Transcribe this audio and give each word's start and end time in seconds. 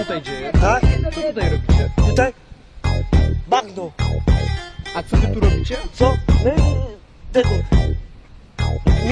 tutaj 0.00 0.22
dzieje? 0.22 0.52
Tak? 0.52 0.82
Co 1.14 1.20
tutaj 1.22 1.50
robicie? 1.50 1.90
Tutaj? 2.08 2.32
Bagno. 3.48 3.92
A 4.94 5.02
co 5.02 5.16
wy 5.16 5.26
tu 5.28 5.40
robicie? 5.40 5.76
Co? 5.92 6.16
My... 6.44 6.52
Tego. 7.32 7.50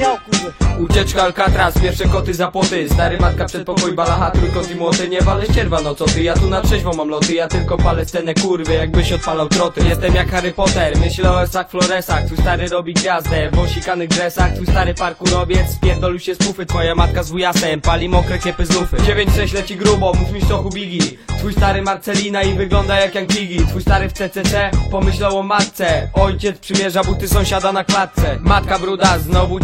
Miał 0.00 0.16
kurwa. 0.18 0.68
Ucieczka 0.78 1.22
Alcatraz, 1.22 1.78
pierwsze 1.78 2.04
koty 2.04 2.34
za 2.34 2.50
płoty. 2.50 2.88
Stary 2.88 3.18
matka 3.18 3.44
przedpokój, 3.44 3.92
balacha, 3.92 4.30
trójkot 4.30 4.70
i 4.70 4.74
młoty. 4.74 5.08
Nie 5.08 5.20
walę 5.20 5.46
ścierwa, 5.46 5.80
no 5.80 5.94
co 5.94 6.04
ty, 6.04 6.22
ja 6.22 6.34
tu 6.34 6.48
na 6.48 6.60
trzeźwo 6.60 6.92
mam 6.92 7.08
loty. 7.08 7.34
Ja 7.34 7.48
tylko 7.48 7.76
palę 7.76 8.06
scenę 8.06 8.34
kurwy, 8.34 8.74
jakbyś 8.74 9.12
odpalał 9.12 9.48
troty. 9.48 9.80
Jestem 9.88 10.14
jak 10.14 10.30
Harry 10.30 10.52
Potter, 10.52 10.98
myślę 10.98 11.32
o 11.32 11.42
esach, 11.42 11.70
floresach. 11.70 12.24
Twój 12.24 12.38
stary 12.38 12.68
robi 12.68 12.94
gwiazdę, 12.94 13.50
w 13.50 13.58
osikanych 13.58 14.08
dresach. 14.08 14.54
Twój 14.54 14.66
stary 14.66 14.94
parkurowiec, 14.94 15.74
spierdolił 15.74 16.18
się 16.18 16.34
z 16.34 16.38
pufy 16.38 16.66
Twoja 16.66 16.94
matka 16.94 17.22
z 17.22 17.30
wujasem, 17.30 17.80
pali 17.80 18.08
mokre 18.08 18.38
kiepy 18.38 18.66
z 18.66 18.74
lufy. 18.74 18.96
9-6 18.96 19.54
leci 19.54 19.76
grubo, 19.76 20.12
mów 20.14 20.32
mi 20.32 20.40
co 20.48 20.62
Bigi. 20.62 21.18
Twój 21.38 21.52
stary 21.52 21.82
Marcelina 21.82 22.42
i 22.42 22.54
wygląda 22.54 23.00
jak 23.00 23.26
Piggy 23.26 23.66
Twój 23.66 23.82
stary 23.82 24.08
w 24.08 24.12
CCC, 24.12 24.70
pomyślał 24.90 25.38
o 25.38 25.42
matce. 25.42 26.08
Ojciec 26.14 26.58
przymierza 26.58 27.04
buty 27.04 27.28
sąsiada 27.28 27.72
na 27.72 27.84
klatce. 27.84 28.38
Matka 28.40 28.78
bruda, 28.78 29.18
znowu 29.18 29.60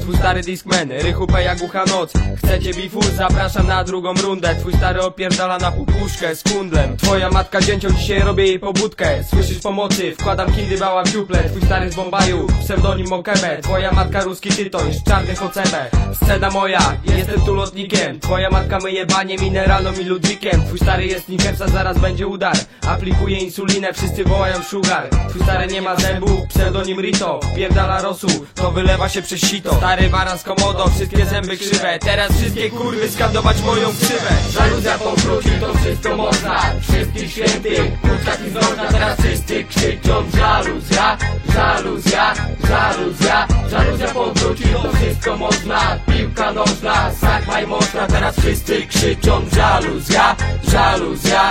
Twój 0.00 0.16
stary 0.16 0.42
Discman, 0.42 0.90
rychupę 0.90 1.42
jak 1.42 1.58
głucha 1.58 1.84
noc. 1.84 2.12
Chcecie 2.36 2.74
bifu? 2.74 3.02
Zapraszam 3.02 3.66
na 3.66 3.84
drugą 3.84 4.14
rundę. 4.14 4.54
Twój 4.60 4.72
stary 4.72 5.02
opierdala 5.02 5.58
na 5.58 5.72
pupuszkę 5.72 6.36
z 6.36 6.42
kundlem. 6.42 6.96
Twoja 6.96 7.30
matka 7.30 7.60
dzięcią, 7.60 7.90
dzisiaj 7.90 8.20
robię 8.20 8.46
jej 8.46 8.58
pobudkę. 8.58 9.24
Słyszysz 9.30 9.58
pomocy? 9.58 10.14
Wkładam 10.18 10.52
kiedy 10.52 10.78
bała 10.78 11.04
w 11.04 11.12
dziuple. 11.12 11.44
Twój 11.50 11.62
stary 11.62 11.92
z 11.92 11.94
Bombaju, 11.94 12.46
pseudonim 12.64 13.08
Mokebe. 13.08 13.58
Twoja 13.62 13.92
matka 13.92 14.24
ruski 14.24 14.48
tytoń, 14.50 14.94
z 14.94 15.04
czarnych 15.04 15.42
ocebę 15.42 15.90
Scena 16.14 16.50
moja, 16.50 16.96
jestem 17.16 17.40
tu 17.40 17.54
lotnikiem. 17.54 18.20
Twoja 18.20 18.50
matka 18.50 18.78
myje 18.78 19.06
banie 19.06 19.36
mineralną 19.36 19.92
i 19.92 20.04
ludwikiem 20.04 20.66
Twój 20.66 20.78
stary 20.78 21.06
jest 21.06 21.24
Snickersa, 21.24 21.68
zaraz 21.68 21.98
będzie 21.98 22.26
udar. 22.26 22.56
Aplikuje 22.86 23.38
insulinę, 23.38 23.92
wszyscy 23.92 24.24
wołają 24.24 24.62
sugar. 24.62 25.08
Twój 25.28 25.42
stary 25.42 25.66
nie 25.66 25.82
ma 25.82 25.96
zębów, 25.96 26.40
pseudonim 26.48 27.00
Rito. 27.00 27.40
Pierdala 27.56 28.02
rosu, 28.02 28.26
to 28.54 28.70
wylewa 28.70 29.08
się 29.08 29.15
przez 29.22 29.40
sito. 29.40 29.74
Stary 29.76 30.10
baran 30.10 30.38
z 30.38 30.42
komodo, 30.42 30.88
wszystkie 30.88 31.26
zęby 31.26 31.56
krzywe. 31.56 31.98
Teraz 31.98 32.32
wszystkie 32.32 32.70
kurwy 32.70 33.10
skandować 33.10 33.62
moją 33.62 33.88
ksywę 33.88 34.30
Żaluzja 34.50 34.98
powrócił, 34.98 35.52
to 35.60 35.78
wszystko 35.78 36.16
można. 36.16 36.62
Wszystkich 36.80 37.32
świętych, 37.32 38.00
kurczaki 38.00 38.50
z 38.50 38.54
nożna 38.54 38.86
Teraz 38.90 39.20
wszyscy 39.20 39.64
krzyczą. 39.64 40.24
Żaluzja 40.36 41.18
Żaluzja, 41.56 42.34
żaluzja. 42.68 43.46
Żaluzja 43.70 44.08
powrócił, 44.08 44.68
to 44.82 44.92
wszystko 44.92 45.36
można. 45.36 45.98
Piłka 46.06 46.52
nożna, 46.52 47.10
sakmaj 47.20 47.66
można 47.66 48.06
Teraz 48.06 48.36
wszyscy 48.38 48.86
krzyczą. 48.86 49.42
Żaluzja, 49.56 50.36
żaluzja 50.68 51.45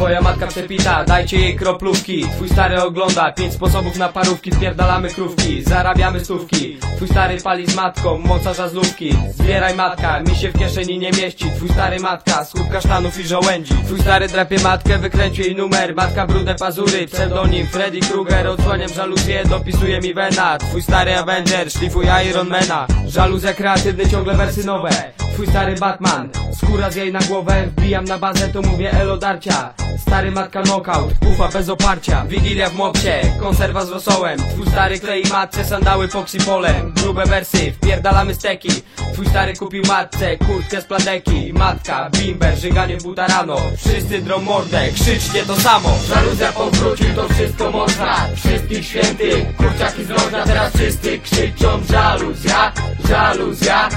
Twoja 0.00 0.20
matka 0.20 0.46
przepita, 0.46 1.04
dajcie 1.04 1.38
jej 1.38 1.56
kroplówki. 1.56 2.24
Twój 2.36 2.48
stary 2.48 2.82
ogląda, 2.82 3.32
pięć 3.32 3.52
sposobów 3.54 3.96
na 3.96 4.08
parówki. 4.08 4.52
Spierdalamy 4.52 5.08
krówki, 5.08 5.62
zarabiamy 5.62 6.24
stówki. 6.24 6.78
Twój 6.96 7.08
stary 7.08 7.40
pali 7.40 7.66
z 7.66 7.74
matką, 7.74 8.18
mocarza 8.18 8.68
z 8.68 8.74
lówki 8.74 9.16
Zbieraj 9.32 9.74
matka, 9.74 10.20
mi 10.20 10.34
się 10.34 10.48
w 10.48 10.58
kieszeni 10.58 10.98
nie 10.98 11.10
mieści. 11.10 11.50
Twój 11.56 11.68
stary 11.68 12.00
matka, 12.00 12.44
słup 12.44 12.70
kasztanów 12.70 13.20
i 13.20 13.26
żołędzi. 13.26 13.74
Twój 13.86 14.00
stary 14.00 14.28
drapie 14.28 14.58
matkę, 14.58 14.98
wykręcił 14.98 15.44
jej 15.44 15.56
numer. 15.56 15.94
Matka 15.94 16.26
brude 16.26 16.54
pazury, 16.54 17.06
pseudonim 17.06 17.66
Freddy 17.66 18.00
Krueger. 18.00 18.46
Odsłaniam 18.46 18.88
żaluzję, 18.88 19.44
dopisuje 19.44 20.00
mi 20.00 20.14
wena 20.14 20.58
Twój 20.58 20.82
stary 20.82 21.16
Avenger, 21.16 21.70
szlifuje 21.70 22.12
Ironmana. 22.30 22.86
Żaluzja 23.06 23.54
kreatywny, 23.54 24.10
ciągle 24.10 24.34
wersy 24.34 24.66
nowe 24.66 25.12
Twój 25.40 25.50
stary 25.50 25.74
Batman, 25.74 26.28
skóra 26.52 26.90
z 26.90 26.96
jej 26.96 27.12
na 27.12 27.20
głowę 27.20 27.66
Wbijam 27.66 28.04
na 28.04 28.18
bazę, 28.18 28.48
to 28.48 28.62
mówię 28.62 28.92
elo 28.92 29.16
darcia. 29.16 29.74
Stary 29.98 30.30
matka 30.30 30.62
knockout, 30.62 31.14
kufa 31.20 31.48
bez 31.48 31.68
oparcia. 31.68 32.24
Wigilia 32.24 32.70
w 32.70 32.74
mopcie, 32.74 33.20
konserwa 33.40 33.84
z 33.84 33.90
rosołem. 33.90 34.38
Twój 34.38 34.66
stary 34.66 34.98
klei 34.98 35.22
matce, 35.28 35.64
sandały 35.64 36.08
poksipolem 36.08 36.92
Grube 36.92 37.24
wersy, 37.26 37.72
wpierdalamy 37.72 38.34
steki. 38.34 38.68
Twój 39.12 39.26
stary 39.26 39.56
kupił 39.56 39.82
matce, 39.88 40.36
kurtkę 40.36 40.82
z 40.82 40.84
plandeki. 40.84 41.52
Matka, 41.52 42.10
bimber, 42.10 42.58
żyganie 42.58 42.96
buta 42.96 43.26
rano. 43.26 43.56
Wszyscy 43.76 44.22
drą 44.22 44.38
mordę, 44.40 44.88
krzyczcie 44.94 45.46
to 45.46 45.56
samo. 45.56 45.88
Żaluzja 46.08 46.52
powrócił, 46.52 47.14
to 47.14 47.28
wszystko 47.28 47.70
można. 47.70 48.26
Wszystkich 48.36 48.86
świętych, 48.86 49.56
kurczaki 49.56 50.04
z 50.04 50.08
Teraz 50.44 50.72
wszyscy 50.72 51.18
krzyczą. 51.18 51.80
Żaluzja 51.90 52.72
Żaluzja, 53.10 53.88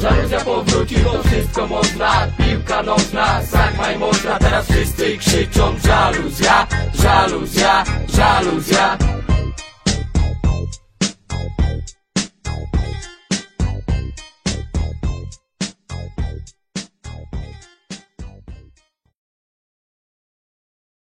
żaluzja 0.00 0.40
Żaluzja 0.40 0.40
powrócił, 0.40 0.98
to 1.04 1.22
wszystko 1.22 1.66
można. 1.66 2.26
Piłka 2.38 2.82
nożna, 2.82 3.42
sakmaj 3.42 3.98
można. 3.98 4.38
Teraz 4.38 4.70
wszyscy 4.70 5.18
krzyczą 5.18 5.74
żaluzja 5.84 6.66
Żaluzja, 6.94 7.84
żaluzja 8.16 8.98